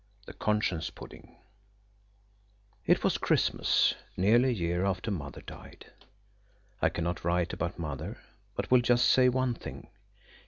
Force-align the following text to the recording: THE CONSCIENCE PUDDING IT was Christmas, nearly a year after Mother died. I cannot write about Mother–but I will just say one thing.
THE 0.25 0.33
CONSCIENCE 0.33 0.89
PUDDING 0.89 1.35
IT 2.87 3.03
was 3.03 3.19
Christmas, 3.19 3.93
nearly 4.17 4.49
a 4.49 4.53
year 4.53 4.83
after 4.83 5.11
Mother 5.11 5.41
died. 5.41 5.85
I 6.81 6.89
cannot 6.89 7.23
write 7.23 7.53
about 7.53 7.77
Mother–but 7.77 8.65
I 8.65 8.67
will 8.71 8.81
just 8.81 9.07
say 9.07 9.29
one 9.29 9.53
thing. 9.53 9.89